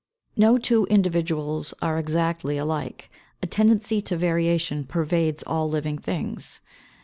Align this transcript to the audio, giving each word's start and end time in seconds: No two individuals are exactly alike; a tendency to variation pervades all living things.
No 0.35 0.57
two 0.57 0.85
individuals 0.87 1.75
are 1.79 1.99
exactly 1.99 2.57
alike; 2.57 3.11
a 3.43 3.45
tendency 3.45 4.01
to 4.01 4.17
variation 4.17 4.83
pervades 4.83 5.43
all 5.45 5.69
living 5.69 5.99
things. 5.99 6.59